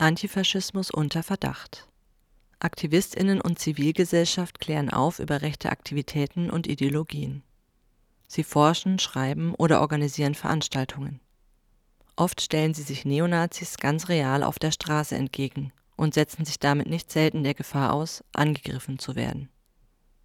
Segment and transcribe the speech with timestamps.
[0.00, 1.88] Antifaschismus unter Verdacht.
[2.60, 7.42] Aktivistinnen und Zivilgesellschaft klären auf über rechte Aktivitäten und Ideologien.
[8.28, 11.18] Sie forschen, schreiben oder organisieren Veranstaltungen.
[12.14, 16.86] Oft stellen sie sich Neonazis ganz real auf der Straße entgegen und setzen sich damit
[16.86, 19.48] nicht selten der Gefahr aus, angegriffen zu werden.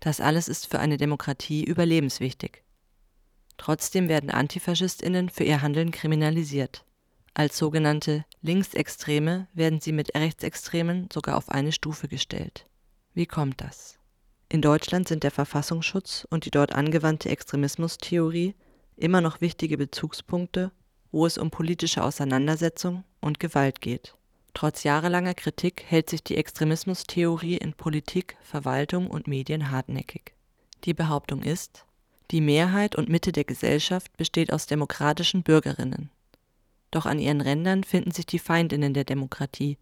[0.02, 2.62] Das alles ist für eine Demokratie überlebenswichtig.
[3.58, 6.86] Trotzdem werden Antifaschistinnen für ihr Handeln kriminalisiert.
[7.36, 12.68] Als sogenannte Linksextreme werden sie mit Rechtsextremen sogar auf eine Stufe gestellt.
[13.14, 13.98] Wie kommt das?
[14.50, 18.54] In Deutschland sind der Verfassungsschutz und die dort angewandte Extremismustheorie
[18.98, 20.72] immer noch wichtige Bezugspunkte,
[21.12, 24.16] wo es um politische Auseinandersetzung und Gewalt geht.
[24.54, 30.36] Trotz jahrelanger Kritik hält sich die Extremismustheorie in Politik, Verwaltung und Medien hartnäckig.
[30.84, 31.88] Die Behauptung ist,
[32.30, 36.12] die Mehrheit und Mitte der Gesellschaft besteht aus demokratischen Bürgerinnen.
[36.94, 39.80] Doch an ihren Rändern finden sich die Feindinnen der Demokratie,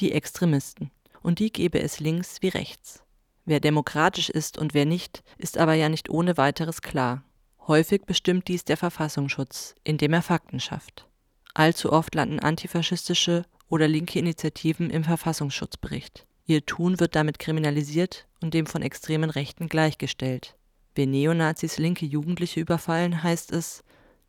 [0.00, 0.90] die Extremisten.
[1.22, 3.04] Und die gebe es links wie rechts.
[3.44, 7.22] Wer demokratisch ist und wer nicht, ist aber ja nicht ohne weiteres klar.
[7.68, 11.06] Häufig bestimmt dies der Verfassungsschutz, indem er Fakten schafft.
[11.54, 16.26] Allzu oft landen antifaschistische oder linke Initiativen im Verfassungsschutzbericht.
[16.46, 20.56] Ihr Tun wird damit kriminalisiert und dem von extremen Rechten gleichgestellt.
[20.96, 23.84] Wenn Neonazis linke Jugendliche überfallen, heißt es,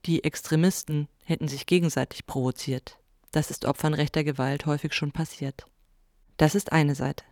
[0.06, 3.00] die Extremisten hätten sich gegenseitig provoziert.
[3.32, 5.66] Das ist Opfern rechter Gewalt häufig schon passiert.
[6.38, 7.24] Das ist eine Seite.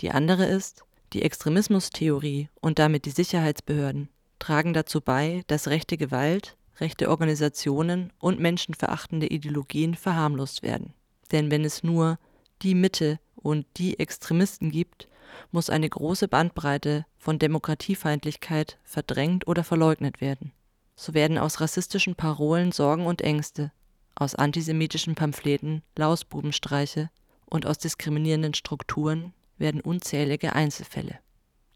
[0.00, 6.56] Die andere ist, die Extremismustheorie und damit die Sicherheitsbehörden tragen dazu bei, dass rechte Gewalt,
[6.80, 10.92] rechte Organisationen und menschenverachtende Ideologien verharmlost werden.
[11.30, 12.18] Denn wenn es nur
[12.62, 15.08] die Mitte und die Extremisten gibt,
[15.52, 20.52] muss eine große Bandbreite von Demokratiefeindlichkeit verdrängt oder verleugnet werden.
[20.96, 23.72] So werden aus rassistischen Parolen Sorgen und Ängste,
[24.14, 27.10] aus antisemitischen Pamphleten Lausbubenstreiche
[27.46, 31.18] und aus diskriminierenden Strukturen werden unzählige Einzelfälle.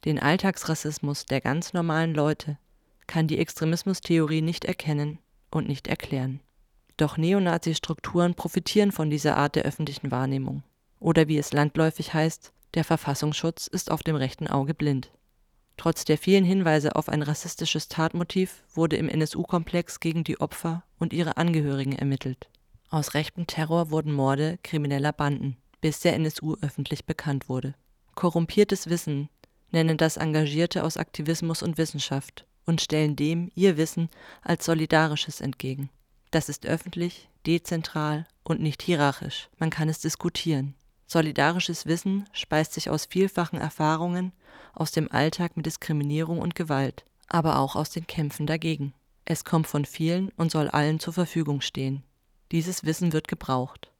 [0.04, 2.58] Den Alltagsrassismus der ganz normalen Leute
[3.06, 5.18] kann die Extremismustheorie nicht erkennen
[5.50, 6.40] und nicht erklären.
[6.96, 10.62] Doch Neonazi-Strukturen profitieren von dieser Art der öffentlichen Wahrnehmung.
[11.00, 15.10] Oder wie es landläufig heißt, der Verfassungsschutz ist auf dem rechten Auge blind.
[15.78, 21.12] Trotz der vielen Hinweise auf ein rassistisches Tatmotiv wurde im NSU-Komplex gegen die Opfer und
[21.12, 22.50] ihre Angehörigen ermittelt.
[22.90, 27.74] Aus rechtem Terror wurden Morde krimineller Banden, bis der NSU öffentlich bekannt wurde.
[28.16, 29.28] Korrumpiertes Wissen
[29.70, 34.08] nennen das Engagierte aus Aktivismus und Wissenschaft und stellen dem ihr Wissen
[34.42, 35.90] als solidarisches entgegen.
[36.32, 39.48] Das ist öffentlich, dezentral und nicht hierarchisch.
[39.58, 40.74] Man kann es diskutieren.
[41.10, 44.32] Solidarisches Wissen speist sich aus vielfachen Erfahrungen
[44.74, 48.92] aus dem Alltag mit Diskriminierung und Gewalt, aber auch aus den Kämpfen dagegen.
[49.24, 52.02] Es kommt von vielen und soll allen zur Verfügung stehen.
[52.52, 53.90] Dieses Wissen wird gebraucht.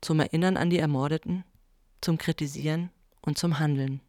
[0.00, 1.44] Zum Erinnern an die Ermordeten,
[2.00, 2.90] zum Kritisieren
[3.22, 4.00] und zum Handeln.